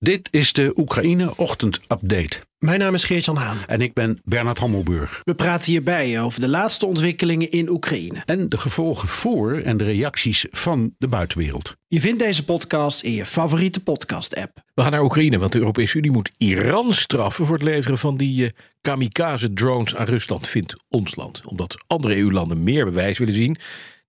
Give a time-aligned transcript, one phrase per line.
[0.00, 2.40] Dit is de Oekraïne Ochtend Update.
[2.58, 3.58] Mijn naam is Geert-Jan Haan.
[3.66, 5.20] En ik ben Bernard Hammelburg.
[5.24, 8.22] We praten hierbij over de laatste ontwikkelingen in Oekraïne.
[8.24, 11.76] En de gevolgen voor en de reacties van de buitenwereld.
[11.86, 14.62] Je vindt deze podcast in je favoriete podcast-app.
[14.74, 18.16] We gaan naar Oekraïne, want de Europese Unie moet Iran straffen voor het leveren van
[18.16, 21.40] die uh, kamikaze-drones aan Rusland, vindt ons land.
[21.44, 23.56] Omdat andere EU-landen meer bewijs willen zien,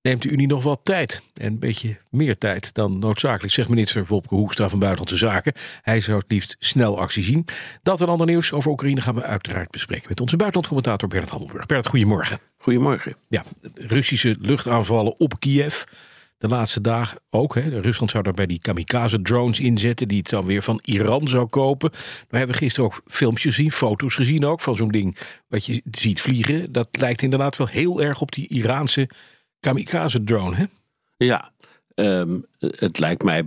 [0.02, 1.21] neemt de Unie nog wat tijd.
[1.34, 5.53] En een beetje meer tijd dan noodzakelijk, zegt minister Wopke Hoekstra van Buitenlandse Zaken.
[5.81, 7.45] Hij zou het liefst snel actie zien.
[7.84, 11.66] Dat en ander nieuws over Oekraïne gaan we uiteraard bespreken met onze buitenlandcommentator Bernard Hammelburg.
[11.66, 12.39] Bernard, goedemorgen.
[12.58, 13.16] Goedemorgen.
[13.27, 15.83] Ja, Russische luchtaanvallen op Kiev.
[16.38, 17.55] De laatste dagen ook.
[17.55, 17.80] Hè.
[17.80, 21.92] Rusland zou daarbij die kamikaze-drones inzetten, die het dan weer van Iran zou kopen.
[22.30, 26.22] We hebben gisteren ook filmpjes gezien, foto's gezien ook van zo'n ding wat je ziet
[26.22, 26.72] vliegen.
[26.72, 29.09] Dat lijkt inderdaad wel heel erg op die Iraanse
[29.59, 30.65] kamikaze-drone, hè?
[31.17, 31.52] Ja,
[31.95, 33.43] um, het lijkt mij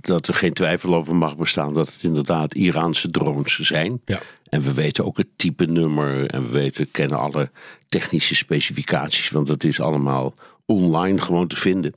[0.00, 4.00] dat er geen twijfel over mag bestaan dat het inderdaad Iraanse drones zijn.
[4.04, 4.20] Ja.
[4.48, 7.50] En we weten ook het type nummer en we weten, kennen alle
[7.88, 10.34] technische specificaties, want dat is allemaal
[10.72, 11.94] online gewoon te vinden.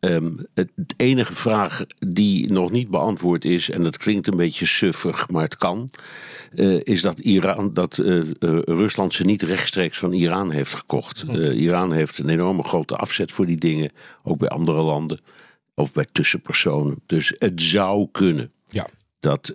[0.00, 5.28] Um, het, enige vraag die nog niet beantwoord is, en dat klinkt een beetje suffig,
[5.28, 5.88] maar het kan,
[6.54, 8.24] uh, is dat, Iran, dat uh, uh,
[8.64, 11.24] Rusland ze niet rechtstreeks van Iran heeft gekocht.
[11.52, 13.92] Iran heeft een enorme grote afzet voor die dingen,
[14.24, 15.20] ook bij andere landen
[15.74, 17.00] of bij tussenpersonen.
[17.06, 18.86] Dus het zou kunnen ja.
[19.20, 19.52] dat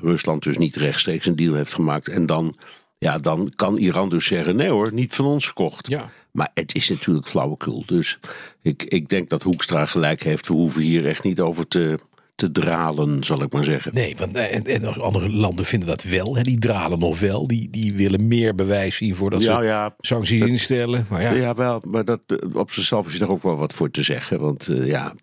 [0.00, 2.54] Rusland dus niet rechtstreeks een deal heeft gemaakt en dan.
[2.98, 5.88] Ja, dan kan Iran dus zeggen: nee hoor, niet van ons gekocht.
[5.88, 6.10] Ja.
[6.32, 7.82] Maar het is natuurlijk flauwekul.
[7.86, 8.18] Dus
[8.62, 10.48] ik, ik denk dat Hoekstra gelijk heeft.
[10.48, 11.98] We hoeven hier echt niet over te,
[12.34, 13.94] te dralen, zal ik maar zeggen.
[13.94, 16.36] Nee, want en, en andere landen vinden dat wel.
[16.36, 17.46] Hè, die dralen nog wel.
[17.46, 21.06] Die, die willen meer bewijs zien voordat ja, ze ja, sancties dat, instellen.
[21.08, 21.32] Maar ja.
[21.32, 21.82] ja, wel.
[21.88, 22.20] Maar dat,
[22.52, 24.40] op zichzelf is er ook wel wat voor te zeggen.
[24.40, 25.14] Want uh, ja,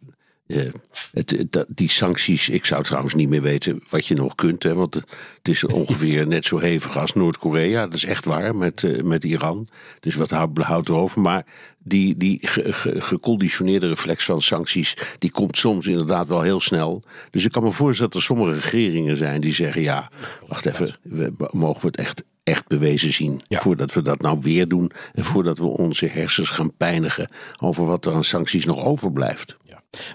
[0.47, 0.72] uh,
[1.12, 4.63] het, dat, die sancties, ik zou trouwens niet meer weten wat je nog kunt.
[4.63, 5.08] Hè, want het
[5.41, 7.81] is ongeveer net zo hevig als Noord-Korea.
[7.81, 9.68] Dat is echt waar, met, uh, met Iran.
[10.00, 11.22] Dus wat houdt erover.
[11.22, 11.46] Maar
[11.78, 17.03] die, die ge, ge, geconditioneerde reflex van sancties, die komt soms inderdaad wel heel snel.
[17.30, 20.12] Dus ik kan me voorstellen dat er sommige regeringen zijn die zeggen: ja,
[20.47, 23.41] wacht even, we, mogen we het echt echt bewezen zien.
[23.47, 23.59] Ja.
[23.59, 24.91] Voordat we dat nou weer doen.
[25.13, 27.30] En voordat we onze hersens gaan pijnigen
[27.62, 29.57] over wat er aan sancties nog overblijft.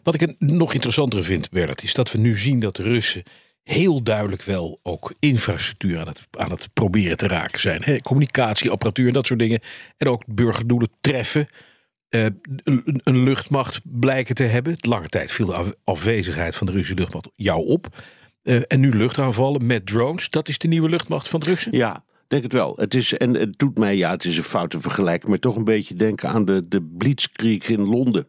[0.02, 3.22] Wat ik nog interessanter vind, Bernard, is dat we nu zien dat de Russen
[3.62, 8.02] heel duidelijk wel ook infrastructuur aan het, aan het proberen te raken zijn.
[8.02, 9.60] Communicatieapparatuur en dat soort dingen.
[9.96, 11.46] En ook burgerdoelen treffen.
[12.10, 12.26] Uh,
[12.64, 14.74] een, luchtmacht blijken te hebben.
[14.78, 17.86] Lange tijd viel de afwezigheid van de Russische luchtmacht jou op.
[18.42, 20.30] Uh, en nu luchtaanvallen met drones.
[20.30, 21.76] Dat is de nieuwe luchtmacht van de Russen?
[21.76, 22.76] Ja, denk het wel.
[22.76, 25.64] Het is, en het doet mij, ja, het is een foute vergelijking, maar toch een
[25.64, 28.28] beetje denken aan de, de Blitzkrieg in Londen.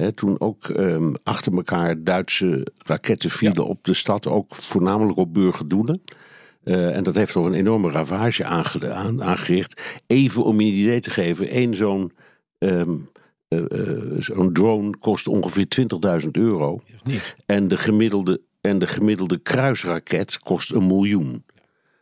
[0.00, 3.68] He, toen ook um, achter elkaar Duitse raketten vielen ja.
[3.68, 6.02] op de stad, ook voornamelijk op burgerdoelen.
[6.64, 10.00] Uh, en dat heeft toch een enorme ravage aange aan, aangericht.
[10.06, 12.12] Even om je een idee te geven, één zo'n
[12.58, 13.08] um,
[13.48, 15.66] uh, uh, zo'n drone kost ongeveer
[16.22, 16.80] 20.000 euro.
[17.46, 21.44] En de, gemiddelde, en de gemiddelde kruisraket kost een miljoen.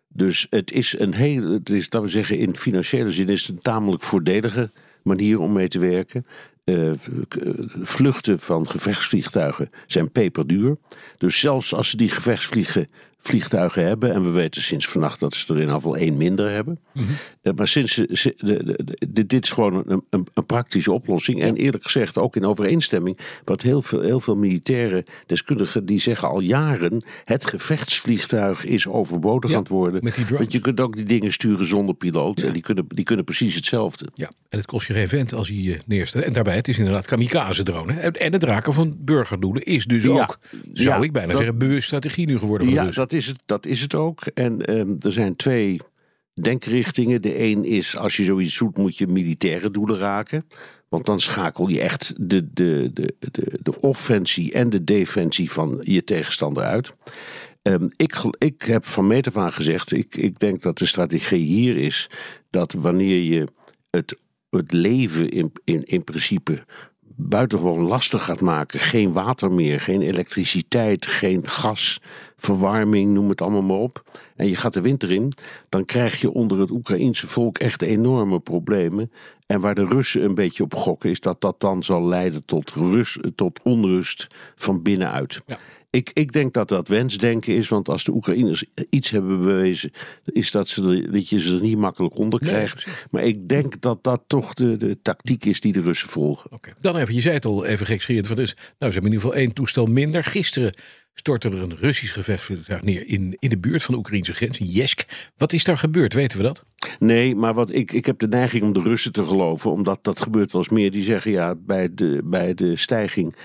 [0.09, 3.57] Dus het is een heel, het is, dat we zeggen, in financiële zin is het
[3.57, 4.71] een tamelijk voordelige
[5.03, 6.27] manier om mee te werken.
[6.69, 6.91] Uh,
[7.83, 10.77] vluchten van gevechtsvliegtuigen zijn peperduur.
[11.19, 12.11] Dus zelfs als ze die
[13.19, 16.79] gevechtsvliegtuigen hebben, en we weten sinds vannacht dat ze er in geval één minder hebben.
[16.93, 17.15] Mm -hmm.
[17.43, 20.93] uh, maar sinds ze, ze, de, de, de, dit is gewoon een, een, een, praktische
[20.93, 21.43] oplossing.
[21.43, 23.19] En eerlijk gezegd ook in overeenstemming.
[23.45, 29.51] Wat heel veel, heel veel militaire deskundigen die zeggen al jaren: het gevechtsvliegtuig is overbodig
[29.51, 30.05] ja, aan het worden.
[30.05, 30.41] Met die drones.
[30.41, 32.41] Want je kunt ook die dingen sturen zonder piloot.
[32.41, 32.47] Ja.
[32.47, 34.09] En die kunnen, die kunnen precies hetzelfde.
[34.15, 36.25] Ja, en het kost je geen vent als hij uh, neerstelt.
[36.25, 37.93] En daarbij, het is inderdaad kamikaze-drone.
[37.93, 40.39] En het raken van burgerdoelen is dus ook,
[40.73, 43.08] zou ik bijna dat- zeggen, bewust strategie nu geworden van de Russen.
[43.09, 44.23] Dat is het, dat is het ook.
[44.35, 45.81] En ehm, er zijn twee
[46.35, 47.23] denkrichtingen.
[47.23, 50.47] De een is, als je zoiets doet, moet je militaire doelen raken.
[50.89, 55.79] Want dan schakel je echt de, de, de, de, de offensie en de defensie van
[55.81, 56.95] je tegenstander uit.
[57.63, 61.45] Ehm, ik, ik heb van meet af aan gezegd, ik, ik denk dat de strategie
[61.45, 62.11] hier is
[62.51, 63.47] dat wanneer je
[63.91, 64.19] het,
[64.51, 66.65] het leven in, in, in principe
[67.21, 68.81] buitengewoon lastig gaat maken.
[68.81, 72.01] Geen water meer, geen elektriciteit, geen gas,
[72.37, 74.03] verwarming, noem het allemaal maar op.
[74.37, 75.33] En je gaat de winter in,
[75.69, 79.13] dan krijg je onder het Oekraïense volk echt enorme problemen.
[79.47, 82.71] En waar de Russen een beetje op gokken, is dat dat dan zal leiden tot,
[82.71, 84.27] rust, tot onrust
[84.57, 85.41] van binnenuit.
[85.47, 85.59] Ja.
[85.91, 89.91] Ik, ik denk dat dat wensdenken is, want als de Oekraïners iets hebben bewezen,
[90.25, 92.87] is dat, ze dat je ze er niet makkelijk onder krijgt.
[93.11, 96.51] maar ik denk dat dat toch de, de tactiek is die de Russen volgen.
[96.81, 98.27] Dan even, je zei het al even gekscherend.
[98.27, 100.25] Van dus, nou, ze hebben in ieder geval één toestel minder.
[100.25, 100.73] Gisteren
[101.19, 104.67] stortte er een Russisch gevechtsvliegtuig neer in, in de buurt van de Oekraïnse grens, in
[104.67, 105.31] Jesk.
[105.37, 106.65] Wat is daar gebeurd, weten we dat?
[106.99, 110.21] Nee, maar wat ik, ik heb de neiging om de Russen te geloven, omdat dat
[110.21, 110.91] gebeurt wel eens meer.
[110.91, 113.37] Die zeggen ja, bij de, bij de stijging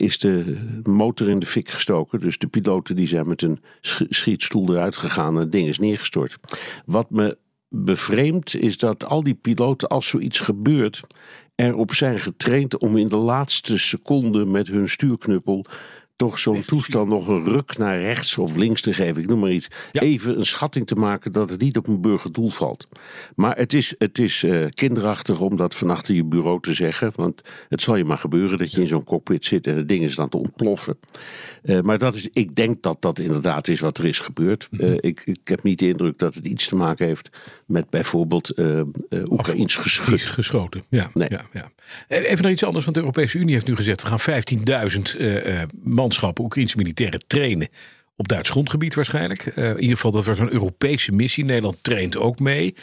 [0.00, 2.20] is de motor in de fik gestoken.
[2.20, 5.78] Dus de piloten die zijn met een sch- schietstoel eruit gegaan en het ding is
[5.78, 6.38] neergestort.
[6.86, 7.38] Wat me
[7.68, 11.00] bevreemdt is dat al die piloten, als zoiets gebeurt,
[11.54, 15.64] erop zijn getraind om in de laatste seconde met hun stuurknuppel
[16.20, 19.22] toch zo'n toestel nog een ruk naar rechts of links te geven.
[19.22, 19.68] Ik noem maar iets.
[19.92, 20.00] Ja.
[20.00, 22.88] Even een schatting te maken dat het niet op een burgerdoel valt.
[23.34, 27.12] Maar het is, het is eh, kinderachtig om dat van achter je bureau te zeggen.
[27.14, 30.02] Want het zal je maar gebeuren dat je in zo'n cockpit zit en het ding
[30.02, 30.98] is dan te ontploffen.
[31.62, 34.68] Eh, maar dat is, ik denk dat dat inderdaad is wat er is gebeurd.
[34.70, 34.82] Mhm.
[34.84, 37.30] Eh, ik, ik heb niet de indruk dat het iets te maken heeft
[37.66, 38.58] met bijvoorbeeld
[39.30, 40.20] Oekraïns geschut.
[40.20, 40.82] geschoten.
[40.88, 41.28] Ja, Nee.
[41.30, 41.70] ja, ja.
[42.08, 45.16] Eh, Even naar iets anders, want de Europese Unie heeft nu gezegd: we gaan 15.000
[45.18, 45.68] eh, eh,
[46.10, 47.68] manschappen, Oekraïnse militairen, trainen.
[48.16, 49.46] Op Duits grondgebied waarschijnlijk.
[49.46, 51.44] Eh, in ieder geval, dat wordt een Europese missie.
[51.44, 52.74] Nederland traint ook mee.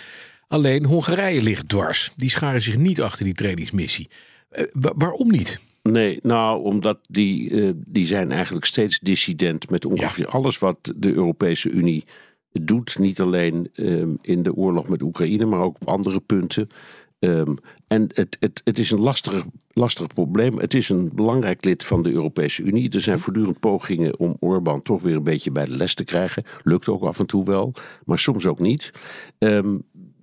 [0.48, 2.12] Alleen Hongarije ligt dwars.
[2.16, 4.10] Die scharen zich niet achter die trainingsmissie.
[4.50, 5.60] Eh, wa- waarom niet?
[5.84, 11.14] Nee, nou, omdat die, eh, die zijn eigenlijk steeds dissident met ongeveer alles wat de
[11.14, 12.06] Europese Unie
[12.52, 13.00] doet.
[13.00, 16.70] Niet alleen ehm, in de oorlog met Oekraïne, maar ook op andere punten.
[17.20, 17.56] Ehm,
[17.88, 20.60] en het, het, het is een lastig, lastig probleem.
[20.60, 22.90] Het is een belangrijk lid van de Europese Unie.
[22.90, 26.44] Er zijn voortdurend pogingen om Orbán toch weer een beetje bij de les te krijgen.
[26.64, 27.74] Lukt ook af en toe wel,
[28.06, 28.92] maar soms ook niet.
[29.38, 29.78] Ehm,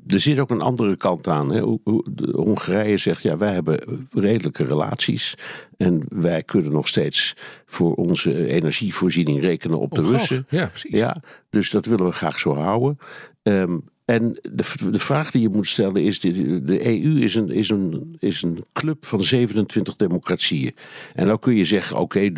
[0.06, 1.50] er zit ook een andere kant aan.
[1.50, 1.60] Hè.
[2.04, 5.34] De Hongarije zegt, ja, wij hebben redelijke relaties.
[5.76, 7.36] En wij kunnen nog steeds
[7.66, 10.02] voor onze energievoorziening rekenen op de.
[10.02, 10.46] Russen.
[10.48, 10.98] Ja, precies.
[10.98, 12.98] Ja, dus dat willen we graag zo houden.
[13.42, 17.50] Ehm, en de, de vraag die je moet stellen is: de, de EU is een,
[17.50, 20.74] is, een, is een club van 27 democratieën.
[21.14, 22.30] En dan kun je zeggen: oké,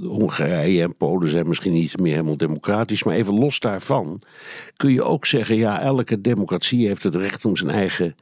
[0.00, 3.02] Hongarije en Polen zijn misschien niet meer helemaal democratisch.
[3.02, 4.22] Maar even los daarvan
[4.76, 8.14] kun je ook zeggen: ja, elke democratie heeft het recht om zijn eigen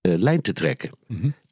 [0.00, 0.90] eh, lijn te trekken.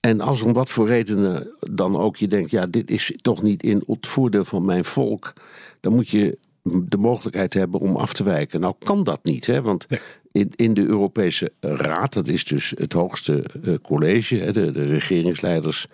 [0.00, 3.62] En als om wat voor redenen dan ook je denkt: ja, dit is toch niet
[3.62, 5.32] in het voordeel van mijn volk,
[5.80, 8.60] dan moet je de mogelijkheid hebben om af te wijken.
[8.60, 9.62] Nou kan dat niet, hè?
[9.62, 10.00] want Nee.
[10.32, 14.84] in, in de Europese Raad, dat is dus het hoogste eh, college, hè, de, de
[14.84, 15.86] regeringsleiders,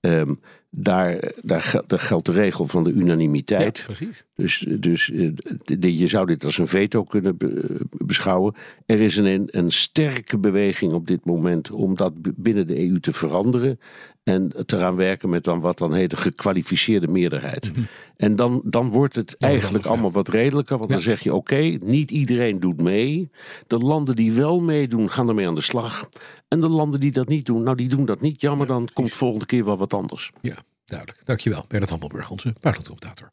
[0.00, 0.34] ehm,
[0.70, 3.78] daar, daar, gel- daar geldt de regel van de unanimiteit.
[3.78, 4.24] Ja, precies.
[4.34, 8.54] Dus, dus eh, d- d- je zou dit als een veto kunnen be- beschouwen.
[8.86, 13.12] Er is een, een sterke beweging op dit moment om dat binnen de EU te
[13.12, 13.78] veranderen.
[14.22, 17.72] En te gaan werken met dan wat dan heet een gekwalificeerde meerderheid.
[18.16, 19.90] En dan, dan wordt het eigenlijk ja.
[19.90, 20.78] allemaal wat redelijker.
[20.78, 23.30] Want dan zeg je oké, niet iedereen doet mee.
[23.66, 26.08] De landen die wel meedoen gaan ermee aan de slag.
[26.48, 28.40] En de landen die dat niet doen, nou die doen dat niet.
[28.40, 30.32] Jammer, dan komt volgende keer wel wat anders.
[30.40, 30.56] Ja,
[30.88, 31.26] duidelijk.
[31.26, 33.32] Dankjewel, Bernard Hammelburg, onze buitenlandcommentator.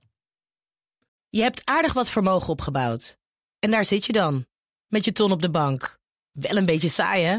[1.30, 3.18] Je hebt aardig wat vermogen opgebouwd.
[3.60, 4.46] En daar zit je dan,
[4.88, 6.00] met je ton op de bank.
[6.32, 7.38] Wel een beetje saai, hè?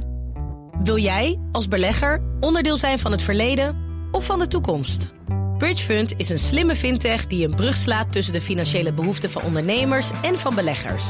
[0.83, 3.76] Wil jij, als belegger, onderdeel zijn van het verleden
[4.12, 5.14] of van de toekomst?
[5.59, 10.11] Bridgefund is een slimme fintech die een brug slaat tussen de financiële behoeften van ondernemers
[10.23, 11.05] en van beleggers.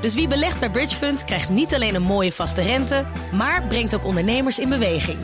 [0.00, 4.04] Dus wie belegt bij Bridgefund krijgt niet alleen een mooie vaste rente, maar brengt ook
[4.04, 5.18] ondernemers in beweging.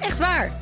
[0.00, 0.61] Echt waar,